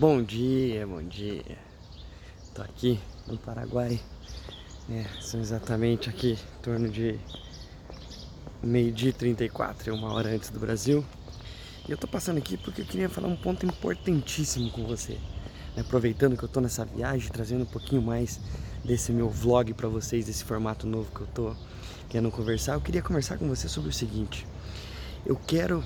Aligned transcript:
Bom 0.00 0.22
dia, 0.22 0.86
bom 0.86 1.02
dia. 1.02 1.44
Tô 2.54 2.62
aqui 2.62 2.98
no 3.26 3.36
Paraguai. 3.36 4.00
É, 4.90 5.04
são 5.20 5.38
exatamente 5.38 6.08
aqui 6.08 6.38
em 6.40 6.62
torno 6.62 6.88
de 6.88 7.20
meio-dia 8.62 9.12
34, 9.12 9.94
uma 9.94 10.14
hora 10.14 10.30
antes 10.30 10.48
do 10.48 10.58
Brasil. 10.58 11.04
E 11.86 11.92
eu 11.92 11.98
tô 11.98 12.08
passando 12.08 12.38
aqui 12.38 12.56
porque 12.56 12.80
eu 12.80 12.86
queria 12.86 13.10
falar 13.10 13.28
um 13.28 13.36
ponto 13.36 13.66
importantíssimo 13.66 14.70
com 14.70 14.86
você. 14.86 15.18
Aproveitando 15.76 16.34
que 16.34 16.44
eu 16.44 16.48
tô 16.48 16.62
nessa 16.62 16.82
viagem, 16.82 17.30
trazendo 17.30 17.64
um 17.64 17.70
pouquinho 17.70 18.00
mais 18.00 18.40
desse 18.82 19.12
meu 19.12 19.28
vlog 19.28 19.74
para 19.74 19.86
vocês, 19.86 20.24
desse 20.24 20.44
formato 20.44 20.86
novo 20.86 21.14
que 21.14 21.20
eu 21.20 21.26
tô 21.26 21.54
querendo 22.08 22.30
conversar, 22.30 22.72
eu 22.72 22.80
queria 22.80 23.02
conversar 23.02 23.36
com 23.36 23.46
você 23.46 23.68
sobre 23.68 23.90
o 23.90 23.92
seguinte. 23.92 24.46
Eu 25.26 25.36
quero 25.36 25.84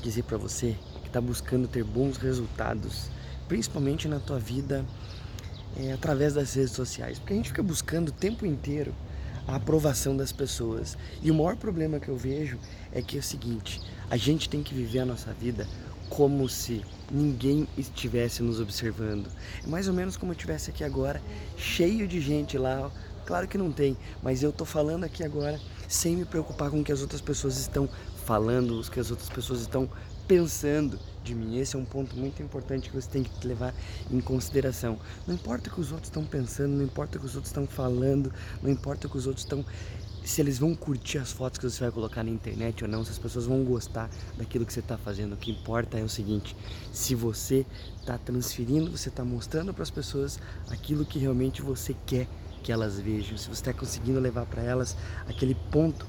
dizer 0.00 0.22
para 0.22 0.38
você 0.38 0.76
que 1.02 1.08
está 1.08 1.20
buscando 1.20 1.66
ter 1.66 1.82
bons 1.82 2.18
resultados 2.18 3.15
principalmente 3.48 4.08
na 4.08 4.18
tua 4.18 4.38
vida 4.38 4.84
é, 5.76 5.92
através 5.92 6.34
das 6.34 6.54
redes 6.54 6.72
sociais, 6.72 7.18
porque 7.18 7.32
a 7.32 7.36
gente 7.36 7.48
fica 7.48 7.62
buscando 7.62 8.08
o 8.08 8.12
tempo 8.12 8.46
inteiro 8.46 8.94
a 9.46 9.56
aprovação 9.56 10.16
das 10.16 10.32
pessoas. 10.32 10.96
E 11.22 11.30
o 11.30 11.34
maior 11.34 11.56
problema 11.56 12.00
que 12.00 12.08
eu 12.08 12.16
vejo 12.16 12.58
é 12.92 13.00
que 13.00 13.16
é 13.16 13.20
o 13.20 13.22
seguinte: 13.22 13.80
a 14.10 14.16
gente 14.16 14.48
tem 14.48 14.62
que 14.62 14.74
viver 14.74 15.00
a 15.00 15.06
nossa 15.06 15.32
vida 15.32 15.66
como 16.08 16.48
se 16.48 16.84
ninguém 17.10 17.68
estivesse 17.76 18.42
nos 18.42 18.60
observando. 18.60 19.28
É 19.64 19.66
mais 19.66 19.88
ou 19.88 19.94
menos 19.94 20.16
como 20.16 20.32
eu 20.32 20.36
estivesse 20.36 20.70
aqui 20.70 20.84
agora, 20.84 21.22
cheio 21.56 22.06
de 22.06 22.20
gente 22.20 22.58
lá. 22.58 22.90
Claro 23.24 23.48
que 23.48 23.58
não 23.58 23.72
tem, 23.72 23.96
mas 24.22 24.42
eu 24.42 24.52
tô 24.52 24.64
falando 24.64 25.04
aqui 25.04 25.24
agora 25.24 25.60
sem 25.88 26.16
me 26.16 26.24
preocupar 26.24 26.70
com 26.70 26.80
o 26.80 26.84
que 26.84 26.92
as 26.92 27.00
outras 27.00 27.20
pessoas 27.20 27.58
estão 27.58 27.88
falando, 28.24 28.80
o 28.80 28.90
que 28.90 29.00
as 29.00 29.10
outras 29.10 29.28
pessoas 29.28 29.60
estão 29.60 29.88
pensando 30.26 30.98
de 31.22 31.34
mim. 31.34 31.58
Esse 31.58 31.76
é 31.76 31.78
um 31.78 31.84
ponto 31.84 32.16
muito 32.16 32.42
importante 32.42 32.88
que 32.88 32.94
você 32.94 33.08
tem 33.08 33.22
que 33.22 33.46
levar 33.46 33.74
em 34.10 34.20
consideração. 34.20 34.98
Não 35.26 35.34
importa 35.34 35.70
o 35.70 35.72
que 35.72 35.80
os 35.80 35.92
outros 35.92 36.08
estão 36.08 36.24
pensando, 36.24 36.72
não 36.72 36.84
importa 36.84 37.16
o 37.16 37.20
que 37.20 37.26
os 37.26 37.34
outros 37.34 37.50
estão 37.50 37.66
falando, 37.66 38.32
não 38.62 38.70
importa 38.70 39.06
o 39.06 39.10
que 39.10 39.16
os 39.16 39.26
outros 39.26 39.44
estão 39.44 39.64
se 40.26 40.40
eles 40.40 40.58
vão 40.58 40.74
curtir 40.74 41.18
as 41.18 41.30
fotos 41.30 41.56
que 41.56 41.70
você 41.70 41.84
vai 41.84 41.92
colocar 41.92 42.24
na 42.24 42.30
internet 42.30 42.82
ou 42.82 42.90
não, 42.90 43.04
se 43.04 43.12
as 43.12 43.18
pessoas 43.18 43.46
vão 43.46 43.62
gostar 43.62 44.10
daquilo 44.36 44.66
que 44.66 44.72
você 44.72 44.80
está 44.80 44.98
fazendo. 44.98 45.34
O 45.34 45.36
que 45.36 45.52
importa 45.52 46.00
é 46.00 46.02
o 46.02 46.08
seguinte: 46.08 46.56
se 46.92 47.14
você 47.14 47.64
está 48.00 48.18
transferindo, 48.18 48.90
você 48.90 49.08
está 49.08 49.24
mostrando 49.24 49.72
para 49.72 49.84
as 49.84 49.90
pessoas 49.90 50.40
aquilo 50.68 51.04
que 51.04 51.20
realmente 51.20 51.62
você 51.62 51.94
quer 52.04 52.26
que 52.66 52.72
elas 52.72 52.98
vejam, 52.98 53.38
se 53.38 53.46
você 53.46 53.52
está 53.52 53.72
conseguindo 53.72 54.18
levar 54.18 54.44
para 54.44 54.60
elas 54.60 54.96
aquele 55.28 55.54
ponto 55.70 56.04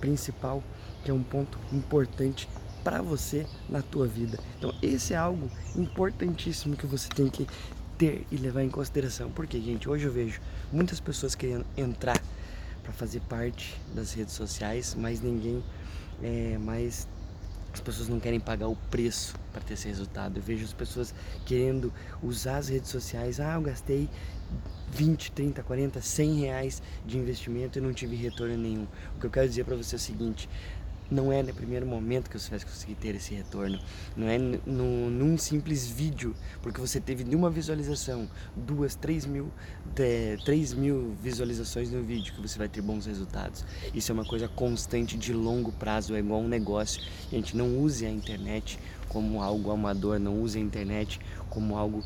principal, 0.00 0.64
que 1.04 1.10
é 1.10 1.14
um 1.14 1.22
ponto 1.22 1.58
importante 1.70 2.48
para 2.82 3.02
você 3.02 3.46
na 3.68 3.82
tua 3.82 4.06
vida. 4.06 4.38
Então, 4.56 4.74
esse 4.80 5.12
é 5.12 5.18
algo 5.18 5.50
importantíssimo 5.76 6.78
que 6.78 6.86
você 6.86 7.10
tem 7.10 7.28
que 7.28 7.46
ter 7.98 8.26
e 8.32 8.38
levar 8.38 8.62
em 8.62 8.70
consideração. 8.70 9.30
Porque, 9.30 9.60
gente, 9.60 9.86
hoje 9.86 10.06
eu 10.06 10.10
vejo 10.10 10.40
muitas 10.72 10.98
pessoas 10.98 11.34
querendo 11.34 11.66
entrar 11.76 12.18
para 12.82 12.92
fazer 12.94 13.20
parte 13.28 13.78
das 13.94 14.14
redes 14.14 14.32
sociais, 14.32 14.96
mas 14.98 15.20
ninguém 15.20 15.62
é, 16.22 16.56
mais 16.56 17.06
as 17.70 17.80
pessoas 17.80 18.08
não 18.08 18.18
querem 18.18 18.40
pagar 18.40 18.68
o 18.68 18.76
preço 18.90 19.34
para 19.52 19.60
ter 19.60 19.74
esse 19.74 19.86
resultado. 19.86 20.38
Eu 20.38 20.42
vejo 20.42 20.64
as 20.64 20.72
pessoas 20.72 21.14
querendo 21.44 21.92
usar 22.22 22.56
as 22.56 22.68
redes 22.68 22.88
sociais. 22.88 23.40
Ah, 23.40 23.56
eu 23.56 23.60
gastei 23.60 24.08
20, 24.92 25.32
30, 25.32 25.62
40, 25.62 26.00
100 26.00 26.34
reais 26.40 26.82
de 27.04 27.18
investimento 27.18 27.78
e 27.78 27.82
não 27.82 27.92
tive 27.92 28.16
retorno 28.16 28.56
nenhum. 28.56 28.86
O 29.16 29.20
que 29.20 29.26
eu 29.26 29.30
quero 29.30 29.48
dizer 29.48 29.64
para 29.64 29.76
você 29.76 29.96
é 29.96 29.98
o 29.98 30.00
seguinte: 30.00 30.48
não 31.10 31.32
é 31.32 31.42
no 31.42 31.54
primeiro 31.54 31.86
momento 31.86 32.28
que 32.28 32.38
você 32.38 32.50
vai 32.50 32.60
conseguir 32.60 32.94
ter 32.94 33.14
esse 33.14 33.34
retorno. 33.34 33.78
Não 34.16 34.28
é 34.28 34.38
no, 34.38 35.10
num 35.10 35.38
simples 35.38 35.88
vídeo, 35.88 36.34
porque 36.62 36.80
você 36.80 37.00
teve 37.00 37.24
de 37.24 37.34
uma 37.34 37.48
visualização, 37.48 38.28
duas, 38.54 38.94
três 38.94 39.24
mil, 39.24 39.50
de, 39.94 40.36
três 40.44 40.74
mil 40.74 41.16
visualizações 41.22 41.90
no 41.90 42.02
vídeo 42.02 42.34
que 42.34 42.40
você 42.40 42.58
vai 42.58 42.68
ter 42.68 42.82
bons 42.82 43.06
resultados. 43.06 43.64
Isso 43.94 44.12
é 44.12 44.14
uma 44.14 44.24
coisa 44.24 44.48
constante 44.48 45.16
de 45.16 45.32
longo 45.32 45.72
prazo, 45.72 46.14
é 46.14 46.18
igual 46.18 46.40
um 46.40 46.48
negócio. 46.48 47.02
Gente 47.30 47.56
não 47.56 47.78
use 47.78 48.04
a 48.04 48.10
internet 48.10 48.78
como 49.08 49.42
algo 49.42 49.70
amador, 49.70 50.18
não 50.18 50.42
use 50.42 50.58
a 50.58 50.60
internet 50.60 51.18
como 51.48 51.76
algo 51.76 52.04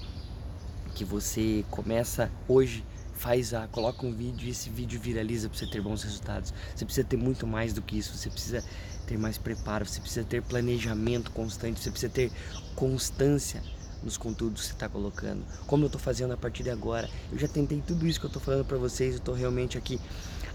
que 0.94 1.04
você 1.04 1.64
começa 1.70 2.30
hoje 2.48 2.84
faz 3.14 3.54
a, 3.54 3.68
coloca 3.68 4.04
um 4.04 4.12
vídeo 4.12 4.48
e 4.48 4.50
esse 4.50 4.68
vídeo 4.68 5.00
viraliza 5.00 5.48
para 5.48 5.56
você 5.56 5.66
ter 5.66 5.80
bons 5.80 6.02
resultados. 6.02 6.52
Você 6.74 6.84
precisa 6.84 7.06
ter 7.06 7.16
muito 7.16 7.46
mais 7.46 7.72
do 7.72 7.80
que 7.80 7.96
isso, 7.96 8.16
você 8.16 8.28
precisa 8.28 8.64
ter 9.06 9.16
mais 9.16 9.38
preparo, 9.38 9.86
você 9.86 10.00
precisa 10.00 10.24
ter 10.24 10.42
planejamento 10.42 11.30
constante, 11.30 11.80
você 11.80 11.90
precisa 11.90 12.12
ter 12.12 12.32
constância 12.74 13.62
nos 14.02 14.16
conteúdos 14.16 14.62
que 14.62 14.66
você 14.68 14.72
está 14.72 14.88
colocando. 14.88 15.44
Como 15.66 15.84
eu 15.84 15.86
estou 15.86 16.00
fazendo 16.00 16.32
a 16.32 16.36
partir 16.36 16.64
de 16.64 16.70
agora, 16.70 17.08
eu 17.30 17.38
já 17.38 17.46
tentei 17.46 17.80
tudo 17.86 18.06
isso 18.06 18.18
que 18.18 18.26
eu 18.26 18.28
estou 18.28 18.42
falando 18.42 18.64
para 18.64 18.76
vocês, 18.76 19.12
eu 19.12 19.18
estou 19.18 19.34
realmente 19.34 19.78
aqui 19.78 20.00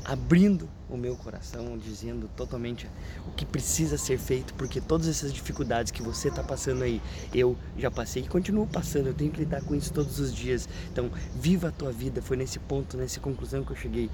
abrindo 0.07 0.69
o 0.90 0.95
meu 0.95 1.18
coração, 1.18 1.78
dizendo 1.78 2.29
totalmente 2.29 2.90
o 3.28 3.31
que 3.31 3.45
precisa 3.45 3.97
ser 3.97 4.18
feito, 4.18 4.53
porque 4.53 4.79
todas 4.79 5.06
essas 5.06 5.34
dificuldades 5.34 5.91
que 5.91 6.01
você 6.01 6.29
está 6.29 6.41
passando 6.41 6.84
aí, 6.84 7.01
eu 7.34 7.57
já 7.78 7.91
passei 7.91 8.23
e 8.23 8.28
continuo 8.28 8.66
passando, 8.66 9.07
eu 9.07 9.13
tenho 9.13 9.29
que 9.29 9.40
lidar 9.40 9.62
com 9.62 9.75
isso 9.75 9.91
todos 9.91 10.17
os 10.17 10.34
dias. 10.34 10.67
Então, 10.90 11.12
viva 11.35 11.67
a 11.67 11.72
tua 11.72 11.91
vida, 11.91 12.22
foi 12.22 12.38
nesse 12.38 12.57
ponto, 12.57 12.96
nessa 12.96 13.19
conclusão 13.19 13.66
que 13.66 13.72
eu 13.72 13.75
cheguei. 13.75 14.09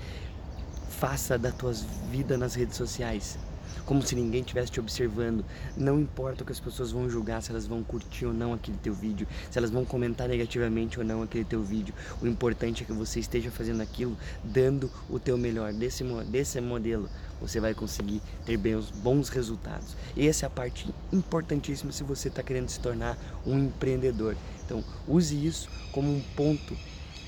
Faça 0.90 1.38
da 1.38 1.52
tua 1.52 1.74
vida 2.10 2.38
nas 2.40 2.56
redes 2.56 2.76
sociais 2.76 3.38
como 3.86 4.02
se 4.02 4.16
ninguém 4.16 4.42
estivesse 4.42 4.72
te 4.72 4.80
observando. 4.80 5.44
Não 5.76 6.00
importa 6.00 6.44
o 6.44 6.46
que 6.46 6.52
as 6.52 6.60
pessoas 6.60 6.92
vão 6.92 7.10
julgar, 7.10 7.42
se 7.42 7.52
elas 7.52 7.66
vão 7.66 7.84
curtir 7.84 8.26
ou 8.26 8.34
não 8.34 8.54
aquele 8.54 8.78
teu 8.78 8.94
vídeo, 8.94 9.28
se 9.50 9.58
elas 9.58 9.72
vão 9.72 9.86
comentar 9.86 10.28
negativamente 10.28 11.00
ou 11.00 11.06
não 11.06 11.22
aquele 11.22 11.46
teu 11.46 11.62
vídeo. 11.62 11.94
O 12.22 12.28
importante 12.28 12.84
é 12.84 12.86
que 12.86 12.94
você 12.94 13.20
esteja 13.20 13.52
fazendo 13.52 13.82
aquilo, 13.82 14.18
dando 14.44 14.90
o 15.10 15.20
teu 15.20 15.38
melhor. 15.38 15.74
Desse, 15.74 16.04
desse 16.30 16.60
modelo, 16.62 17.10
você 17.42 17.60
vai 17.60 17.74
conseguir 17.74 18.22
ter 18.46 18.58
bons, 18.58 18.90
bons 18.92 19.30
resultados. 19.30 19.96
E 20.16 20.28
essa 20.28 20.46
é 20.46 20.48
a 20.48 20.50
parte 20.50 20.94
importantíssima 21.12 21.92
se 21.92 22.04
você 22.04 22.30
está 22.30 22.42
querendo 22.42 22.70
se 22.70 22.80
tornar 22.80 23.18
um 23.46 23.60
empreendedor. 23.60 24.36
Então, 24.66 24.84
use 25.08 25.46
isso 25.46 25.70
como 25.92 26.10
um 26.10 26.22
ponto 26.36 26.76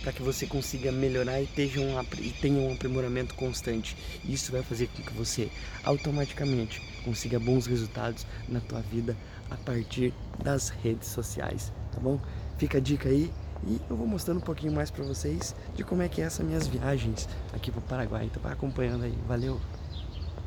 para 0.06 0.14
que 0.14 0.22
você 0.22 0.46
consiga 0.46 0.92
melhorar 0.92 1.42
e, 1.42 1.50
um, 1.80 2.22
e 2.22 2.30
tenha 2.40 2.60
um 2.60 2.74
aprimoramento 2.74 3.34
constante. 3.34 3.98
Isso 4.24 4.52
vai 4.52 4.62
fazer 4.62 4.86
com 4.88 5.02
que 5.02 5.12
você 5.14 5.50
automaticamente 5.84 6.80
consiga 7.04 7.40
bons 7.40 7.66
resultados 7.66 8.24
na 8.48 8.60
tua 8.60 8.82
vida 8.82 9.18
a 9.50 9.56
partir 9.58 10.14
das 10.44 10.70
redes 10.70 11.10
sociais, 11.10 11.74
tá 11.92 12.00
bom? 12.00 12.20
Fica 12.60 12.78
a 12.78 12.82
dica 12.82 13.10
aí 13.10 13.34
e 13.66 13.82
eu 13.90 13.98
vou 13.98 14.06
mostrando 14.06 14.38
um 14.38 14.42
pouquinho 14.42 14.74
mais 14.74 14.92
para 14.92 15.04
vocês 15.04 15.56
de 15.74 15.84
como 15.84 16.04
é 16.04 16.08
que 16.08 16.22
é 16.22 16.26
essas 16.26 16.46
minhas 16.46 16.68
viagens 16.68 17.28
aqui 17.52 17.72
para 17.72 17.80
o 17.80 17.84
Paraguai. 17.84 18.26
Então 18.26 18.42
vai 18.44 18.54
acompanhando 18.54 19.06
aí. 19.06 19.18
Valeu! 19.28 19.60